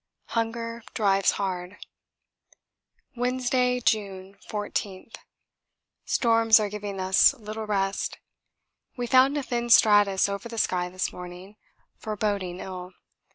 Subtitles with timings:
[0.29, 1.77] Hunger drives hard.
[3.15, 5.11] Wednesday, June 14.
[6.05, 8.17] Storms are giving us little rest.
[8.97, 11.55] We found a thin stratus over the sky this morning,
[11.99, 12.93] foreboding ill.